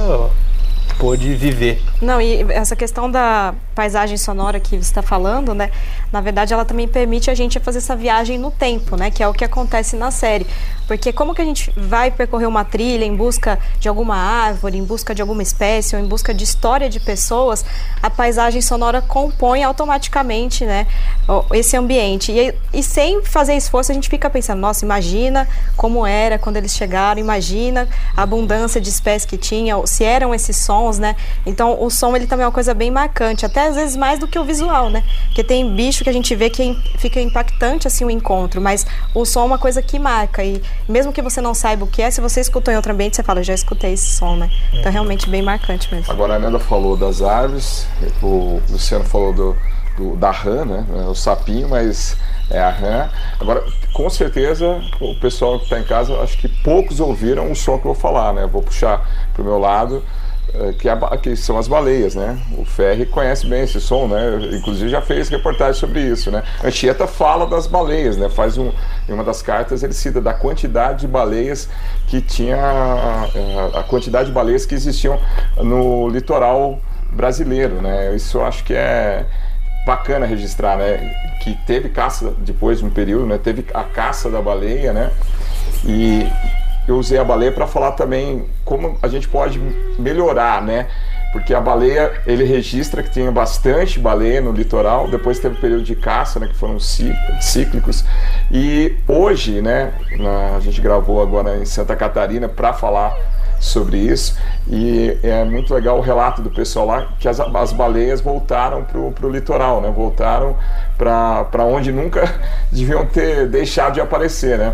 pôde 1.04 1.36
viver. 1.36 1.82
Não, 2.02 2.22
e 2.22 2.46
essa 2.50 2.78
questão 2.78 3.12
da 3.12 3.54
paisagem 3.76 4.16
sonora 4.16 4.58
que 4.58 4.70
você 4.70 4.78
está 4.78 5.02
falando, 5.02 5.54
né? 5.54 5.70
Na 6.14 6.22
verdade, 6.22 6.54
ela 6.54 6.64
também 6.64 6.88
permite 6.88 7.30
a 7.30 7.36
gente 7.36 7.60
fazer 7.60 7.80
essa 7.80 7.94
viagem 7.94 8.38
no 8.38 8.50
tempo, 8.50 8.96
né? 8.96 9.12
Que 9.12 9.22
é 9.22 9.28
o 9.28 9.34
que 9.34 9.44
acontece 9.44 9.98
na 9.98 10.12
série. 10.12 10.48
Porque 10.88 11.12
como 11.12 11.36
que 11.36 11.42
a 11.42 11.46
gente 11.46 11.74
vai 11.76 12.10
percorrer 12.10 12.46
uma 12.46 12.64
trilha 12.64 13.04
em 13.04 13.14
busca 13.14 13.60
de 13.82 13.90
alguma 13.90 14.16
árvore, 14.16 14.78
em 14.78 14.84
busca 14.84 15.14
de 15.14 15.22
alguma 15.22 15.44
espécie, 15.44 15.94
ou 15.94 16.02
em 16.02 16.06
busca 16.06 16.34
de 16.34 16.46
história 16.46 16.90
de 16.90 17.02
pessoas, 17.02 17.66
a 18.02 18.10
paisagem 18.10 18.62
sonora 18.62 19.02
compõe 19.02 19.62
automaticamente, 19.62 20.66
né? 20.66 20.88
Esse 21.52 21.76
ambiente. 21.76 22.32
E, 22.32 22.54
e 22.74 22.82
sem 22.82 23.24
fazer 23.24 23.56
esforço, 23.56 23.92
a 23.92 23.96
gente 23.96 24.08
fica 24.08 24.30
pensando, 24.30 24.60
nossa, 24.60 24.86
imagina 24.86 25.50
como 25.76 26.06
era 26.06 26.40
quando 26.40 26.56
eles 26.56 26.74
chegaram, 26.74 27.20
imagina 27.20 27.90
a 28.16 28.22
abundância 28.24 28.80
de 28.80 28.88
espécies 28.88 29.26
que 29.26 29.38
tinha, 29.38 29.76
se 29.86 30.06
eram 30.06 30.34
esses 30.34 30.56
sons, 30.56 30.93
né? 31.00 31.16
Então, 31.45 31.81
o 31.81 31.90
som, 31.90 32.16
ele 32.16 32.28
também 32.28 32.44
é 32.44 32.48
uma 32.48 32.54
coisa 32.54 32.74
bem 32.74 32.92
marcante, 32.92 33.45
até 33.45 33.68
às 33.68 33.75
vezes 33.75 33.95
mais 33.95 34.19
do 34.19 34.28
que 34.28 34.38
o 34.38 34.44
visual, 34.44 34.90
né? 34.90 35.04
Porque 35.25 35.44
tem 35.44 35.74
bicho 35.75 36.04
que 36.04 36.10
a 36.10 36.13
gente 36.13 36.36
vê 36.36 36.50
que 36.50 36.78
fica 36.98 37.19
impactante 37.19 37.88
assim 37.88 38.06
o 38.06 38.10
encontro, 38.10 38.62
mas 38.62 38.86
o 39.13 39.25
som 39.25 39.42
é 39.42 39.45
uma 39.45 39.57
coisa 39.57 39.81
que 39.81 40.00
marca 40.00 40.44
e 40.44 40.62
mesmo 40.88 41.12
que 41.12 41.22
você 41.22 41.42
não 41.42 41.54
saiba 41.54 41.86
o 41.86 41.88
que 41.88 42.01
é, 42.01 42.12
se 42.12 42.22
você 42.22 42.42
escutou 42.42 42.74
em 42.74 42.78
outro 42.78 42.94
ambiente, 42.94 43.16
você 43.16 43.24
fala, 43.24 43.44
já 43.44 43.54
escutei 43.54 43.94
esse 43.94 44.12
som, 44.12 44.36
né? 44.36 44.50
Então 44.74 44.90
é 44.90 44.92
realmente 44.92 45.30
bem 45.30 45.42
marcante 45.42 45.94
mesmo. 45.94 46.12
Agora 46.12 46.36
a 46.36 46.40
Nanda 46.40 46.60
falou 46.60 46.95
das 46.95 47.22
aves, 47.22 47.88
o 48.22 48.62
Luciano 48.69 49.06
falou 49.06 49.34
do, 49.34 49.57
do 49.98 50.16
da 50.16 50.31
rã, 50.31 50.66
né? 50.66 50.86
O 51.07 51.16
sapinho, 51.16 51.69
mas 51.69 52.18
é 52.50 52.60
a 52.60 52.69
rã. 52.69 53.10
Agora, 53.40 53.63
com 53.94 54.10
certeza, 54.10 54.81
o 55.00 55.16
pessoal 55.16 55.57
que 55.60 55.66
está 55.66 55.80
em 55.80 55.84
casa, 55.84 56.13
acho 56.22 56.38
que 56.38 56.48
poucos 56.48 57.00
ouviram 57.00 57.51
o 57.51 57.56
som 57.56 57.78
que 57.78 57.88
eu 57.88 57.94
vou 57.94 58.01
falar, 58.01 58.34
né? 58.34 58.48
Vou 58.48 58.62
puxar 58.62 59.07
para 59.34 59.42
o 59.42 59.45
meu 59.45 59.60
lado. 59.60 60.04
É, 60.56 60.72
que, 60.74 60.88
a, 60.88 60.98
que, 61.18 61.36
são 61.36 61.57
as 61.57 61.68
baleias, 61.68 62.13
né? 62.13 62.38
O 62.57 62.63
Ferri 62.63 63.07
conhece 63.07 63.48
bem 63.48 63.63
esse 63.63 63.81
som, 63.81 64.07
né? 64.07 64.50
Inclusive 64.54 64.90
já 64.90 65.01
fez 65.01 65.28
reportagem 65.30 65.80
sobre 65.80 66.01
isso, 66.01 66.30
né? 66.30 66.44
Anchieta 66.63 67.07
fala 67.07 67.47
das 67.47 67.66
baleias, 67.66 68.18
né? 68.18 68.30
Faz 68.30 68.57
um, 68.57 68.71
em 69.09 69.14
uma 69.14 69.23
das 69.23 69.42
cartas 69.42 69.81
ele 69.81 69.94
cita 69.94 70.21
da 70.21 70.33
quantidade 70.33 71.02
de 71.02 71.07
baleias 71.07 71.68
que 72.07 72.21
tinha 72.21 72.57
a, 72.57 73.80
a 73.80 73.83
quantidade 73.83 74.28
de 74.28 74.31
baleias 74.31 74.64
que 74.66 74.76
existiam 74.76 75.19
no 75.57 76.07
litoral 76.07 76.80
brasileiro, 77.12 77.81
né? 77.81 78.16
Isso 78.16 78.38
eu 78.38 78.45
acho 78.45 78.64
que 78.64 78.76
é 78.76 79.26
bacana 79.88 80.26
registrar, 80.26 80.78
né? 80.78 81.16
Que 81.42 81.57
teve 81.66 81.90
caça 81.90 82.31
depois 82.38 82.78
de 82.78 82.85
um 82.85 82.92
período, 82.92 83.26
né? 83.26 83.40
Teve 83.42 83.66
a 83.73 83.83
caça 83.83 84.30
da 84.30 84.42
baleia, 84.42 84.94
né? 84.94 85.12
E 85.85 86.28
eu 86.87 86.97
usei 86.97 87.18
a 87.18 87.23
baleia 87.23 87.52
para 87.52 87.68
falar 87.68 87.94
também 87.94 88.45
como 88.66 88.97
a 89.02 89.07
gente 89.07 89.28
pode 89.28 89.59
melhorar, 89.97 90.61
né? 90.61 90.87
Porque 91.31 91.54
a 91.54 91.59
baleia, 91.59 92.21
ele 92.28 92.44
registra 92.44 93.02
que 93.02 93.09
tinha 93.09 93.31
bastante 93.31 93.99
baleia 93.99 94.40
no 94.40 94.52
litoral, 94.52 95.09
depois 95.09 95.40
teve 95.40 95.57
o 95.57 95.59
período 95.59 95.83
de 95.83 95.95
caça, 95.95 96.40
né, 96.40 96.47
que 96.47 96.56
foram 96.56 96.78
cíclicos. 96.80 98.06
E 98.52 98.95
hoje, 99.07 99.59
né, 99.59 99.94
a 100.56 100.59
gente 100.59 100.80
gravou 100.80 101.21
agora 101.21 101.57
em 101.57 101.66
Santa 101.66 101.95
Catarina 101.95 102.47
para 102.47 102.71
falar 102.71 103.16
sobre 103.64 103.98
isso 103.98 104.38
e 104.68 105.18
é 105.24 105.44
muito 105.46 105.74
legal 105.74 105.98
o 105.98 106.02
relato 106.02 106.42
do 106.42 106.50
pessoal 106.50 106.86
lá 106.86 107.08
que 107.18 107.28
as, 107.28 107.40
as 107.40 107.72
baleias 107.72 108.20
voltaram 108.20 108.84
para 108.84 109.00
o 109.00 109.30
litoral, 109.30 109.82
né? 109.82 109.92
voltaram 109.96 110.58
para 110.98 111.64
onde 111.64 111.92
nunca 111.92 112.24
deviam 112.72 113.06
ter 113.06 113.48
deixado 113.48 113.94
de 113.94 114.02
aparecer. 114.02 114.58
Né? 114.58 114.74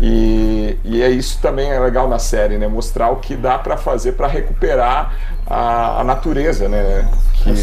E, 0.00 0.78
e 0.84 1.02
é 1.02 1.08
isso 1.08 1.38
também 1.40 1.70
é 1.70 1.80
legal 1.80 2.06
na 2.08 2.18
série, 2.18 2.58
né? 2.58 2.68
Mostrar 2.68 3.10
o 3.10 3.16
que 3.16 3.34
dá 3.34 3.58
para 3.58 3.78
fazer 3.78 4.12
para 4.12 4.26
recuperar 4.26 5.14
a, 5.46 6.00
a, 6.00 6.04
natureza, 6.04 6.68
né? 6.68 7.08
Que 7.32 7.54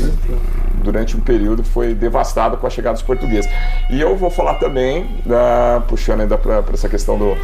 durante 0.84 1.16
um 1.16 1.20
período 1.20 1.64
foi 1.64 1.94
devastada 1.94 2.58
com 2.58 2.66
a 2.66 2.70
chegada 2.72 2.94
dos 2.94 3.04
portugueses. 3.04 3.50
E 3.90 4.02
eu 4.02 4.16
vou 4.18 4.32
falar 4.32 4.56
também, 4.56 5.22
da, 5.24 5.84
puxando 5.88 6.22
ainda 6.22 6.38
para 6.38 6.64
essa 6.74 6.90
questão 6.90 7.20
do 7.20 7.38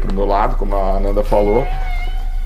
pro 0.00 0.14
meu 0.14 0.26
lado, 0.26 0.56
como 0.56 0.74
a 0.74 0.96
Ananda 0.96 1.22
falou, 1.22 1.66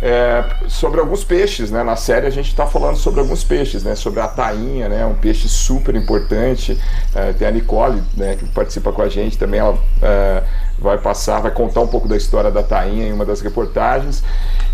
é, 0.01 0.45
sobre 0.69 1.01
alguns 1.01 1.25
peixes, 1.25 1.71
né? 1.71 1.83
Na 1.83 1.97
série 1.97 2.27
a 2.27 2.31
gente 2.31 2.49
está 2.49 2.67
falando 2.67 2.97
sobre 2.97 3.21
alguns 3.21 3.43
peixes, 3.43 3.83
né? 3.83 3.95
Sobre 3.95 4.21
a 4.21 4.29
tainha, 4.29 4.89
né? 4.89 5.05
Um 5.05 5.15
peixe 5.15 5.49
super 5.49 5.95
importante. 5.97 6.79
É, 7.15 7.33
tem 7.33 7.49
a 7.49 7.51
Nicole, 7.51 8.03
né? 8.17 8.37
Que 8.37 8.45
participa 8.47 8.93
com 8.93 9.03
a 9.03 9.09
gente 9.09 9.37
também. 9.37 9.59
Ela 9.59 9.77
é, 10.01 10.43
vai 10.79 10.99
passar, 10.99 11.41
vai 11.41 11.51
contar 11.51 11.81
um 11.81 11.89
pouco 11.89 12.07
da 12.07 12.17
história 12.17 12.51
da 12.51 12.63
tainha 12.63 13.09
em 13.09 13.13
uma 13.13 13.25
das 13.25 13.41
reportagens. 13.41 14.23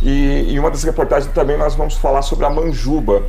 E 0.02 0.52
em 0.52 0.58
uma 0.58 0.70
das 0.70 0.82
reportagens 0.82 1.32
também 1.32 1.56
nós 1.56 1.74
vamos 1.74 1.94
falar 1.96 2.22
sobre 2.22 2.44
a 2.44 2.50
manjuba. 2.50 3.22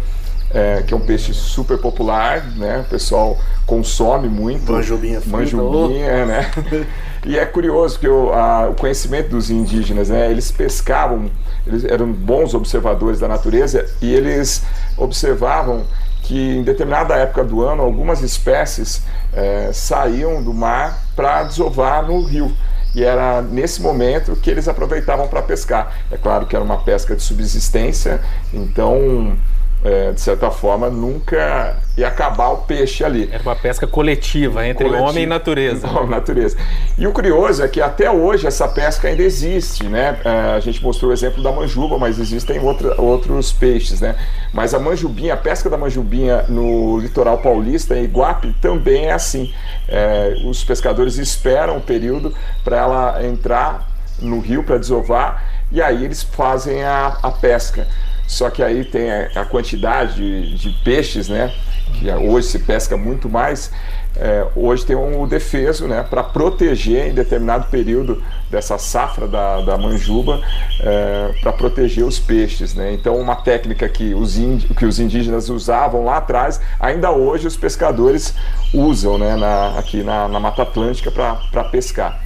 é, 0.53 0.83
que 0.83 0.93
é 0.93 0.97
um 0.97 1.01
peixe 1.01 1.33
super 1.33 1.77
popular, 1.77 2.45
né? 2.55 2.79
O 2.85 2.89
pessoal 2.89 3.37
consome 3.65 4.29
muito. 4.29 4.71
Manjubinha 4.71 5.19
frita, 5.19 5.37
Manjubinha, 5.37 6.25
né? 6.25 6.51
E 7.25 7.39
é 7.39 7.45
curioso 7.45 7.99
que 7.99 8.07
o, 8.07 8.31
a, 8.31 8.69
o 8.69 8.75
conhecimento 8.75 9.29
dos 9.29 9.49
indígenas, 9.49 10.09
né? 10.09 10.29
Eles 10.29 10.51
pescavam, 10.51 11.31
eles 11.65 11.83
eram 11.83 12.11
bons 12.11 12.53
observadores 12.53 13.19
da 13.19 13.27
natureza 13.27 13.83
e 13.99 14.13
eles 14.13 14.61
observavam 14.95 15.83
que 16.21 16.57
em 16.57 16.63
determinada 16.63 17.15
época 17.15 17.43
do 17.43 17.63
ano 17.63 17.81
algumas 17.81 18.21
espécies 18.21 19.01
é, 19.33 19.71
saíam 19.73 20.41
do 20.43 20.53
mar 20.53 21.03
para 21.15 21.43
desovar 21.43 22.05
no 22.05 22.23
rio. 22.23 22.51
E 22.93 23.03
era 23.03 23.41
nesse 23.41 23.81
momento 23.81 24.35
que 24.35 24.49
eles 24.49 24.67
aproveitavam 24.67 25.27
para 25.27 25.41
pescar. 25.41 25.93
É 26.11 26.17
claro 26.17 26.45
que 26.45 26.55
era 26.55 26.63
uma 26.63 26.77
pesca 26.77 27.15
de 27.15 27.23
subsistência, 27.23 28.21
então 28.53 29.35
é, 29.85 30.11
de 30.11 30.19
certa 30.19 30.49
forma, 30.49 30.89
nunca 30.89 31.77
ia 31.95 32.07
acabar 32.07 32.49
o 32.49 32.57
peixe 32.57 33.03
ali. 33.03 33.29
Era 33.31 33.43
uma 33.43 33.55
pesca 33.55 33.85
coletiva 33.85 34.65
entre 34.67 34.83
Coletivo, 34.83 35.07
homem 35.07 35.23
e 35.23 35.27
natureza. 35.27 35.87
Homem 35.87 36.07
e 36.07 36.09
natureza. 36.09 36.57
E 36.97 37.05
o 37.05 37.11
curioso 37.11 37.63
é 37.63 37.67
que 37.67 37.79
até 37.79 38.09
hoje 38.09 38.47
essa 38.47 38.67
pesca 38.67 39.07
ainda 39.07 39.21
existe, 39.21 39.87
né? 39.87 40.19
É, 40.25 40.55
a 40.55 40.59
gente 40.59 40.81
mostrou 40.83 41.11
o 41.11 41.13
exemplo 41.13 41.43
da 41.43 41.51
manjuba, 41.51 41.99
mas 41.99 42.17
existem 42.17 42.59
outra, 42.59 42.99
outros 42.99 43.53
peixes, 43.53 44.01
né? 44.01 44.15
Mas 44.51 44.73
a 44.73 44.79
manjubinha, 44.79 45.35
a 45.35 45.37
pesca 45.37 45.69
da 45.69 45.77
manjubinha 45.77 46.45
no 46.49 46.97
litoral 46.97 47.37
paulista, 47.37 47.95
em 47.95 48.05
Iguape, 48.05 48.55
também 48.59 49.05
é 49.05 49.13
assim. 49.13 49.53
É, 49.87 50.35
os 50.45 50.63
pescadores 50.63 51.19
esperam 51.19 51.77
o 51.77 51.81
período 51.81 52.33
para 52.63 52.77
ela 52.77 53.23
entrar 53.23 53.87
no 54.19 54.39
rio 54.39 54.63
para 54.63 54.77
desovar 54.77 55.43
e 55.71 55.81
aí 55.81 56.05
eles 56.05 56.23
fazem 56.23 56.83
a, 56.83 57.17
a 57.21 57.29
pesca. 57.29 57.87
Só 58.27 58.49
que 58.49 58.63
aí 58.63 58.83
tem 58.83 59.11
a, 59.11 59.45
quantidade 59.45 60.15
de, 60.15 60.55
de, 60.55 60.69
peixes, 60.83 61.29
né? 61.29 61.53
Que 61.93 62.11
hoje 62.11 62.47
se 62.47 62.59
pesca 62.59 62.97
muito 62.97 63.29
mais. 63.29 63.71
É, 64.17 64.47
hoje 64.55 64.85
tem 64.85 64.95
um 64.95 65.27
defeso, 65.27 65.87
né? 65.87 66.03
Para 66.09 66.23
proteger 66.23 67.07
em 67.07 67.13
determinado 67.13 67.67
período 67.67 68.23
dessa 68.49 68.77
safra 68.77 69.27
da, 69.27 69.61
da 69.61 69.77
manjuba, 69.77 70.41
é, 70.79 71.33
para 71.41 71.51
proteger 71.53 72.03
os 72.03 72.17
peixes, 72.17 72.73
né? 72.73 72.93
Então, 72.93 73.17
uma 73.17 73.35
técnica 73.35 73.87
que 73.87 74.13
os, 74.13 74.37
que 74.77 74.85
os 74.85 74.99
indígenas 74.99 75.49
usavam 75.49 76.05
lá 76.05 76.17
atrás, 76.17 76.59
ainda 76.79 77.11
hoje 77.11 77.45
os 77.45 77.57
pescadores 77.57 78.33
usam, 78.73 79.17
né? 79.17 79.35
Na, 79.35 79.77
aqui 79.77 80.01
na, 80.01 80.27
na 80.27 80.39
Mata 80.39 80.63
Atlântica 80.63 81.11
para 81.11 81.63
pescar. 81.65 82.21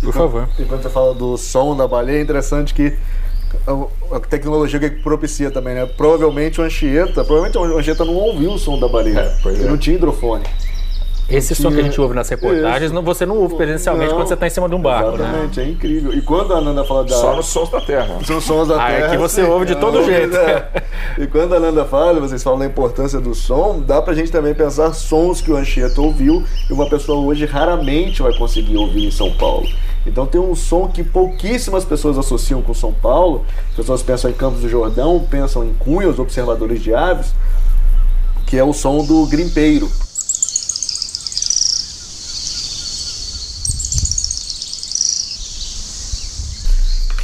Por 0.00 0.12
favor. 0.12 0.48
Enquanto 0.58 0.82
você 0.82 0.90
fala 0.90 1.14
do 1.14 1.36
som 1.36 1.76
da 1.76 1.88
baleia, 1.88 2.18
é 2.18 2.22
interessante 2.22 2.74
que 2.74 2.96
a 4.12 4.20
tecnologia 4.20 4.78
que 4.78 4.90
propicia 4.90 5.50
também, 5.50 5.74
né? 5.74 5.86
Provavelmente 5.86 6.60
o 6.60 6.64
Anchieta, 6.64 7.24
provavelmente 7.24 7.58
o 7.58 7.78
Anchieta 7.78 8.04
não 8.04 8.14
ouviu 8.14 8.52
o 8.52 8.58
som 8.58 8.78
da 8.78 8.88
baleia, 8.88 9.20
é, 9.20 9.36
porque 9.42 9.62
é. 9.62 9.66
não 9.66 9.78
tinha 9.78 9.96
hidrofone. 9.96 10.44
Esse 11.28 11.54
som 11.54 11.70
que 11.72 11.80
a 11.80 11.82
gente 11.82 11.98
ouve 11.98 12.14
nas 12.14 12.28
reportagens, 12.28 12.92
não, 12.92 13.02
você 13.02 13.24
não 13.24 13.38
ouve 13.38 13.56
presencialmente 13.56 14.10
não, 14.10 14.18
quando 14.18 14.28
você 14.28 14.34
está 14.34 14.46
em 14.46 14.50
cima 14.50 14.68
de 14.68 14.74
um 14.74 14.80
barco, 14.80 15.12
né? 15.12 15.24
exatamente, 15.24 15.60
né? 15.60 15.64
é 15.64 15.68
incrível. 15.70 16.12
E 16.12 16.20
quando 16.20 16.52
a 16.52 16.60
Nanda 16.60 16.84
fala 16.84 17.04
da... 17.04 17.16
Só 17.16 17.34
nos 17.34 17.46
sons 17.46 17.70
da 17.70 17.80
terra. 17.80 18.18
São 18.24 18.40
sons 18.40 18.68
da 18.68 18.74
ah, 18.74 18.90
terra. 18.90 19.06
É 19.06 19.10
que 19.10 19.16
você 19.16 19.42
ouve 19.42 19.64
de 19.64 19.74
todo 19.76 20.04
jeito. 20.04 20.36
É. 20.36 20.68
E 21.18 21.26
quando 21.26 21.54
a 21.54 21.60
Nanda 21.60 21.84
fala, 21.84 22.20
vocês 22.20 22.42
falam 22.42 22.58
da 22.58 22.66
importância 22.66 23.20
do 23.20 23.34
som, 23.34 23.80
dá 23.80 24.02
pra 24.02 24.12
gente 24.12 24.30
também 24.30 24.54
pensar 24.54 24.92
sons 24.92 25.40
que 25.40 25.50
o 25.50 25.56
Anchieta 25.56 26.00
ouviu 26.00 26.44
e 26.68 26.72
uma 26.72 26.88
pessoa 26.88 27.24
hoje 27.24 27.46
raramente 27.46 28.20
vai 28.20 28.36
conseguir 28.36 28.76
ouvir 28.76 29.06
em 29.06 29.10
São 29.10 29.32
Paulo. 29.36 29.66
Então 30.06 30.26
tem 30.26 30.40
um 30.40 30.54
som 30.54 30.88
que 30.88 31.02
pouquíssimas 31.02 31.84
pessoas 31.84 32.18
associam 32.18 32.60
com 32.60 32.74
São 32.74 32.92
Paulo. 32.92 33.46
As 33.70 33.76
pessoas 33.76 34.02
pensam 34.02 34.30
em 34.30 34.34
Campos 34.34 34.60
do 34.60 34.68
Jordão, 34.68 35.26
pensam 35.30 35.64
em 35.64 35.72
Cunha, 35.72 36.08
os 36.08 36.18
observadores 36.18 36.82
de 36.82 36.94
aves, 36.94 37.34
que 38.46 38.58
é 38.58 38.64
o 38.64 38.74
som 38.74 39.04
do 39.04 39.26
grimpeiro. 39.26 39.88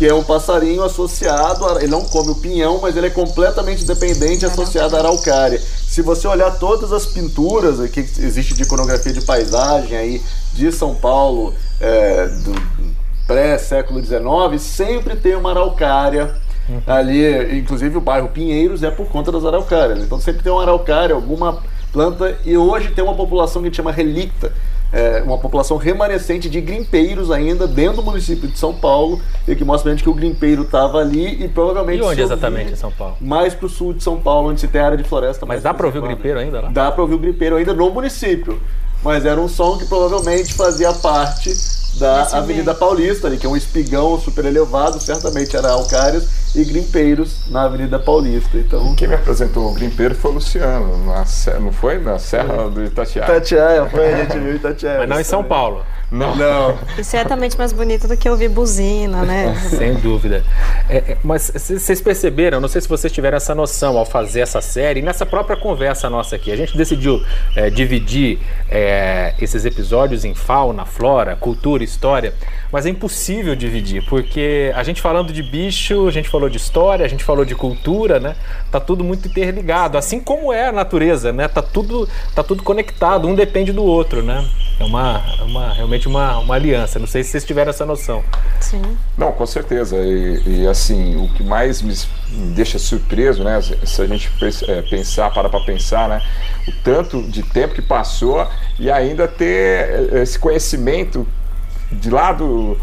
Que 0.00 0.08
é 0.08 0.14
um 0.14 0.24
passarinho 0.24 0.82
associado, 0.82 1.66
a, 1.66 1.76
ele 1.76 1.88
não 1.88 2.02
come 2.06 2.30
o 2.30 2.34
pinhão, 2.34 2.78
mas 2.80 2.96
ele 2.96 3.08
é 3.08 3.10
completamente 3.10 3.84
dependente 3.84 4.46
associado 4.46 4.96
à 4.96 5.00
araucária. 5.00 5.60
Se 5.60 6.00
você 6.00 6.26
olhar 6.26 6.52
todas 6.52 6.90
as 6.90 7.04
pinturas 7.04 7.86
que 7.90 8.00
existe 8.00 8.54
de 8.54 8.62
iconografia 8.62 9.12
de 9.12 9.20
paisagem 9.20 9.94
aí 9.94 10.22
de 10.54 10.72
São 10.72 10.94
Paulo, 10.94 11.52
é, 11.78 12.28
do 12.28 12.54
pré-século 13.26 14.02
XIX, 14.02 14.62
sempre 14.62 15.16
tem 15.16 15.36
uma 15.36 15.50
araucária 15.50 16.34
uhum. 16.66 16.80
ali, 16.86 17.58
inclusive 17.58 17.98
o 17.98 18.00
bairro 18.00 18.28
Pinheiros 18.28 18.82
é 18.82 18.90
por 18.90 19.06
conta 19.08 19.30
das 19.30 19.44
araucárias. 19.44 19.98
Então 19.98 20.18
sempre 20.18 20.42
tem 20.42 20.50
uma 20.50 20.62
araucária, 20.62 21.14
alguma 21.14 21.62
planta, 21.92 22.38
e 22.42 22.56
hoje 22.56 22.88
tem 22.92 23.04
uma 23.04 23.14
população 23.14 23.60
que 23.60 23.66
a 23.66 23.68
gente 23.68 23.76
chama 23.76 23.92
relicta, 23.92 24.50
é, 24.92 25.22
uma 25.24 25.38
população 25.38 25.76
remanescente 25.76 26.48
de 26.48 26.60
grimpeiros 26.60 27.30
ainda 27.30 27.66
dentro 27.66 27.96
do 27.96 28.02
município 28.02 28.48
de 28.48 28.58
São 28.58 28.74
Paulo 28.74 29.20
e 29.46 29.54
que 29.54 29.64
mostra 29.64 29.84
pra 29.84 29.92
gente 29.92 30.02
que 30.02 30.10
o 30.10 30.14
grimpeiro 30.14 30.62
estava 30.62 30.98
ali 30.98 31.44
e 31.44 31.48
provavelmente. 31.48 32.00
E 32.00 32.02
onde 32.02 32.20
exatamente 32.20 32.72
em 32.72 32.76
São 32.76 32.90
Paulo? 32.90 33.16
Mais 33.20 33.54
para 33.54 33.66
o 33.66 33.68
sul 33.68 33.92
de 33.92 34.02
São 34.02 34.20
Paulo, 34.20 34.50
onde 34.50 34.60
se 34.60 34.68
tem 34.68 34.80
área 34.80 34.96
de 34.96 35.04
floresta. 35.04 35.46
Mas 35.46 35.62
dá 35.62 35.72
para 35.72 35.86
ouvir 35.86 35.98
o 35.98 36.02
grimpeiro 36.02 36.38
ainda 36.38 36.60
lá? 36.60 36.68
Dá 36.70 36.90
para 36.90 37.02
ouvir 37.02 37.14
o 37.14 37.18
grimpeiro 37.18 37.56
ainda 37.56 37.72
no 37.72 37.90
município. 37.90 38.60
Mas 39.02 39.24
era 39.24 39.40
um 39.40 39.48
som 39.48 39.78
que 39.78 39.86
provavelmente 39.86 40.54
fazia 40.54 40.92
parte 40.92 41.52
da 41.98 42.22
Avenida 42.38 42.74
Paulista, 42.74 43.26
ali, 43.26 43.36
que 43.36 43.46
é 43.46 43.48
um 43.48 43.56
espigão 43.56 44.18
super 44.20 44.44
elevado, 44.44 45.00
certamente 45.00 45.56
era 45.56 45.70
Alcários 45.70 46.28
e 46.54 46.64
Grimpeiros 46.64 47.48
na 47.48 47.62
Avenida 47.62 47.98
Paulista. 47.98 48.56
Então... 48.56 48.94
Quem 48.94 49.08
me 49.08 49.14
apresentou 49.14 49.70
o 49.70 49.74
Grimpeiro 49.74 50.14
foi 50.14 50.30
o 50.30 50.34
Luciano, 50.34 51.04
na, 51.04 51.24
não 51.58 51.72
foi? 51.72 51.98
Na 51.98 52.18
Serra 52.18 52.68
do 52.68 52.84
Itatiaia. 52.84 53.30
Itatiaia, 53.30 53.86
foi, 53.86 54.12
a 54.12 54.16
gente 54.18 54.38
viu 54.38 54.54
Itatiaia. 54.54 54.98
Mas 55.00 55.08
não 55.08 55.20
em 55.20 55.24
São 55.24 55.42
Paulo. 55.42 55.84
Não. 56.10 56.34
não. 56.34 56.78
E 56.98 57.04
certamente 57.04 57.56
mais 57.56 57.72
bonito 57.72 58.08
do 58.08 58.16
que 58.16 58.28
ouvir 58.28 58.48
buzina, 58.48 59.22
né? 59.22 59.54
Sem 59.70 59.94
dúvida. 59.94 60.44
É, 60.88 60.96
é 60.96 61.16
mas 61.22 61.50
vocês 61.54 62.00
perceberam, 62.00 62.60
não 62.60 62.68
sei 62.68 62.80
se 62.80 62.88
vocês 62.88 63.12
tiveram 63.12 63.36
essa 63.36 63.54
noção 63.54 63.96
ao 63.96 64.04
fazer 64.04 64.40
essa 64.40 64.60
série, 64.60 65.02
nessa 65.02 65.24
própria 65.24 65.56
conversa 65.56 66.10
nossa 66.10 66.34
aqui. 66.36 66.50
A 66.50 66.56
gente 66.56 66.76
decidiu 66.76 67.24
é, 67.54 67.70
dividir 67.70 68.40
é, 68.68 69.34
esses 69.40 69.64
episódios 69.64 70.24
em 70.24 70.34
fauna, 70.34 70.84
flora, 70.84 71.36
cultura, 71.36 71.84
história, 71.84 72.34
mas 72.72 72.86
é 72.86 72.90
impossível 72.90 73.56
dividir, 73.56 74.04
porque 74.08 74.72
a 74.74 74.82
gente 74.82 75.00
falando 75.00 75.32
de 75.32 75.42
bicho, 75.42 76.06
a 76.06 76.10
gente 76.10 76.28
falou 76.28 76.48
de 76.48 76.56
história, 76.56 77.04
a 77.04 77.08
gente 77.08 77.24
falou 77.24 77.44
de 77.44 77.54
cultura, 77.54 78.20
né? 78.20 78.36
Tá 78.70 78.78
tudo 78.78 79.02
muito 79.02 79.26
interligado, 79.28 79.98
assim 79.98 80.20
como 80.20 80.52
é 80.52 80.68
a 80.68 80.72
natureza, 80.72 81.32
né? 81.32 81.48
Tá 81.48 81.62
tudo, 81.62 82.08
tá 82.34 82.42
tudo 82.42 82.62
conectado, 82.62 83.26
um 83.26 83.34
depende 83.34 83.72
do 83.72 83.82
outro, 83.82 84.22
né? 84.22 84.48
É 84.78 84.84
uma, 84.84 85.22
é 85.38 85.42
uma 85.42 85.72
realmente 85.74 86.08
uma, 86.08 86.38
uma 86.38 86.54
aliança. 86.54 86.98
Não 86.98 87.06
sei 87.06 87.22
se 87.22 87.30
vocês 87.30 87.44
tiveram 87.44 87.68
essa 87.68 87.84
noção. 87.84 88.24
Sim. 88.60 88.80
Não, 89.16 89.30
com 89.30 89.44
certeza. 89.44 89.96
E, 89.96 90.62
e 90.62 90.66
assim, 90.66 91.16
o 91.16 91.28
que 91.34 91.42
mais 91.42 91.82
me, 91.82 91.94
deixa 92.54 92.78
surpreso, 92.78 93.44
né? 93.44 93.60
Se 93.60 94.00
a 94.00 94.06
gente 94.06 94.30
é, 94.68 94.82
pensar, 94.82 95.30
para 95.34 95.50
para 95.50 95.60
pensar, 95.60 96.08
né? 96.08 96.22
O 96.66 96.72
tanto 96.82 97.22
de 97.22 97.42
tempo 97.42 97.74
que 97.74 97.82
passou 97.82 98.46
e 98.78 98.90
ainda 98.90 99.28
ter 99.28 100.14
esse 100.14 100.38
conhecimento 100.38 101.26
de 101.92 102.10
lá 102.10 102.32
do 102.32 102.76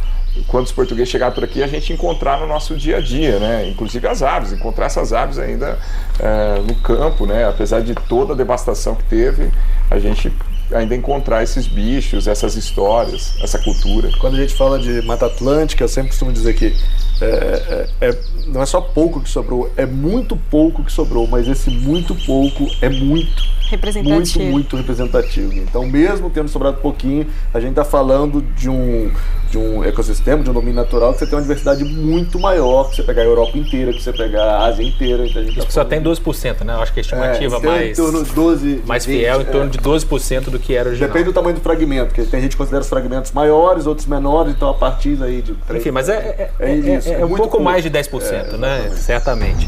quando 0.46 0.66
os 0.66 0.72
portugueses 0.72 1.10
chegaram 1.10 1.34
por 1.34 1.44
aqui, 1.44 1.64
a 1.64 1.68
gente 1.68 1.92
encontrar 1.92 2.40
no 2.40 2.46
nosso 2.46 2.76
dia 2.76 2.98
a 2.98 3.02
dia, 3.02 3.40
né? 3.40 3.68
Inclusive 3.68 4.08
as 4.08 4.22
aves, 4.22 4.52
encontrar 4.52 4.86
essas 4.86 5.12
aves 5.12 5.40
ainda 5.40 5.80
é, 6.20 6.60
no 6.62 6.76
campo, 6.76 7.26
né? 7.26 7.48
Apesar 7.48 7.82
de 7.82 7.96
toda 7.96 8.34
a 8.34 8.36
devastação 8.36 8.96
que 8.96 9.04
teve, 9.06 9.50
a 9.90 9.98
gente 9.98 10.32
ainda 10.72 10.96
encontrar 10.96 11.44
esses 11.44 11.66
bichos, 11.66 12.28
essas 12.28 12.56
histórias, 12.56 13.36
essa 13.42 13.58
cultura. 13.58 14.10
Quando 14.20 14.36
a 14.36 14.40
gente 14.40 14.54
fala 14.54 14.78
de 14.78 15.02
Mata 15.02 15.26
Atlântica, 15.26 15.84
eu 15.84 15.88
sempre 15.88 16.10
costumo 16.10 16.32
dizer 16.32 16.54
que 16.54 16.76
é, 17.22 17.88
é, 18.02 18.10
é, 18.10 18.18
não 18.48 18.62
é 18.62 18.66
só 18.66 18.82
pouco 18.82 19.22
que 19.22 19.30
sobrou, 19.30 19.72
é 19.76 19.86
muito 19.86 20.36
pouco 20.36 20.84
que 20.84 20.92
sobrou, 20.92 21.28
mas 21.28 21.48
esse 21.48 21.70
muito 21.70 22.16
pouco 22.26 22.68
é 22.82 22.90
muito 22.90 23.58
representativo. 23.70 24.14
Muito, 24.14 24.40
muito 24.40 24.78
representativo. 24.78 25.54
Então, 25.54 25.86
mesmo 25.86 26.30
tendo 26.30 26.48
sobrado 26.48 26.78
pouquinho, 26.78 27.28
a 27.54 27.60
gente 27.60 27.72
está 27.72 27.84
falando 27.84 28.42
de 28.42 28.70
um, 28.70 29.12
de 29.50 29.58
um 29.58 29.84
ecossistema, 29.84 30.44
de 30.44 30.50
um 30.50 30.54
domínio 30.54 30.76
natural, 30.76 31.14
que 31.14 31.20
você 31.20 31.26
tem 31.26 31.36
uma 31.36 31.42
diversidade 31.42 31.84
muito 31.84 32.40
maior, 32.40 32.90
que 32.90 32.96
você 32.96 33.04
pegar 33.04 33.22
a 33.24 33.26
Europa 33.26 33.58
inteira, 33.58 33.92
que 33.92 34.02
você 34.02 34.14
pegar 34.14 34.44
a 34.44 34.66
Ásia 34.66 34.84
inteira. 34.84 35.26
Então 35.26 35.42
a 35.42 35.46
gente 35.46 35.58
Isso 35.58 35.68
tá 35.68 35.74
só 35.74 35.86
tem 35.86 36.02
12%, 36.02 36.64
né? 36.64 36.74
Eu 36.74 36.82
acho 36.82 36.94
que 36.94 37.00
a 37.00 37.02
estimativa 37.02 37.58
é, 37.58 37.60
mais, 37.60 38.00
em 38.00 38.34
12, 38.34 38.84
mais 38.86 39.06
20, 39.06 39.18
fiel, 39.18 39.42
em 39.42 39.46
torno 39.46 39.68
é. 39.68 39.70
de 39.70 39.78
12% 39.80 40.50
do 40.50 40.60
que 40.60 40.74
era 40.74 40.90
original. 40.90 41.10
Depende 41.10 41.26
do 41.26 41.34
tamanho 41.34 41.56
do 41.56 41.62
fragmento, 41.62 42.08
porque 42.08 42.24
tem 42.24 42.42
gente 42.42 42.52
que 42.52 42.58
considera 42.58 42.82
os 42.82 42.90
fragmentos 42.90 43.32
maiores, 43.32 43.86
outros 43.86 44.08
menores, 44.08 44.54
então 44.54 44.70
a 44.70 44.74
partir 44.74 45.22
aí 45.22 45.42
de 45.42 45.54
3, 45.54 45.82
Enfim, 45.82 45.92
mas 45.92 46.10
é, 46.10 46.14
é, 46.14 46.52
é, 46.60 46.72
é, 46.72 47.07
é 47.12 47.18
um 47.18 47.28
pouco, 47.28 47.38
pouco 47.38 47.60
mais 47.62 47.84
de 47.84 47.90
10%, 47.90 48.58
né? 48.58 48.92
Certamente. 48.96 49.68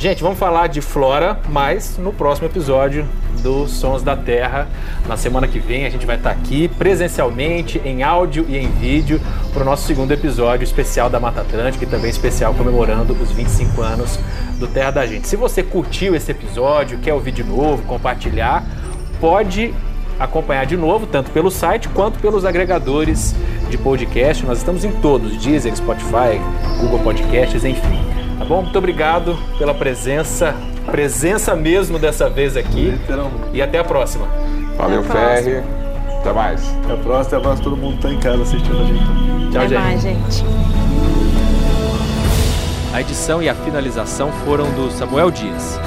Gente, 0.00 0.22
vamos 0.22 0.38
falar 0.38 0.66
de 0.68 0.80
flora, 0.80 1.38
mas 1.50 1.98
no 1.98 2.10
próximo 2.10 2.46
episódio 2.46 3.06
do 3.42 3.68
Sons 3.68 4.02
da 4.02 4.16
Terra. 4.16 4.66
Na 5.06 5.14
semana 5.16 5.46
que 5.46 5.58
vem 5.58 5.84
a 5.84 5.90
gente 5.90 6.06
vai 6.06 6.16
estar 6.16 6.30
aqui 6.30 6.68
presencialmente, 6.68 7.80
em 7.84 8.02
áudio 8.02 8.46
e 8.48 8.56
em 8.56 8.68
vídeo, 8.70 9.20
para 9.52 9.60
o 9.62 9.64
nosso 9.64 9.86
segundo 9.86 10.10
episódio 10.12 10.64
especial 10.64 11.10
da 11.10 11.20
Mata 11.20 11.42
Atlântica 11.42 11.84
e 11.84 11.86
também 11.86 12.08
especial 12.08 12.54
comemorando 12.54 13.12
os 13.12 13.30
25 13.30 13.82
anos 13.82 14.18
do 14.58 14.66
Terra 14.66 14.90
da 14.90 15.06
Gente. 15.06 15.28
Se 15.28 15.36
você 15.36 15.62
curtiu 15.62 16.14
esse 16.14 16.30
episódio, 16.30 16.98
quer 16.98 17.12
ouvir 17.12 17.32
de 17.32 17.44
novo, 17.44 17.82
compartilhar, 17.82 18.64
pode 19.20 19.74
acompanhar 20.18 20.64
de 20.64 20.76
novo, 20.76 21.06
tanto 21.06 21.30
pelo 21.30 21.50
site 21.50 21.88
quanto 21.90 22.18
pelos 22.18 22.44
agregadores 22.44 23.34
de 23.70 23.78
podcast. 23.78 24.44
Nós 24.44 24.58
estamos 24.58 24.84
em 24.84 24.92
todos, 25.00 25.36
Deezer, 25.36 25.74
Spotify, 25.74 26.40
Google 26.80 26.98
Podcasts, 26.98 27.64
enfim. 27.64 28.00
Tá 28.38 28.44
bom? 28.44 28.62
Muito 28.62 28.76
obrigado 28.78 29.36
pela 29.58 29.72
presença, 29.74 30.54
presença 30.86 31.54
mesmo 31.54 31.98
dessa 31.98 32.28
vez 32.28 32.56
aqui. 32.56 32.92
E 33.52 33.62
até 33.62 33.78
a 33.78 33.84
próxima. 33.84 34.26
Valeu, 34.76 35.02
Ferri. 35.04 35.62
Até 36.20 36.32
mais. 36.32 36.74
Até 36.84 36.92
a 36.92 36.96
próxima, 36.96 37.20
até 37.20 37.36
a 37.36 37.40
próxima. 37.40 37.64
Todo 37.64 37.76
mundo 37.76 38.00
tá 38.00 38.10
em 38.10 38.18
casa 38.18 38.42
assistindo 38.42 38.78
a 38.78 38.84
gente. 38.84 39.52
Tchau, 39.52 39.62
Até 39.62 39.68
gente. 39.68 39.80
mais, 39.80 40.02
gente. 40.02 40.44
A 42.92 43.00
edição 43.00 43.42
e 43.42 43.48
a 43.48 43.54
finalização 43.54 44.30
foram 44.44 44.64
do 44.72 44.90
Samuel 44.90 45.30
Dias. 45.30 45.78